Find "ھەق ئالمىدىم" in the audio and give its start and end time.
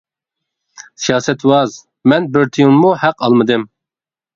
3.07-3.73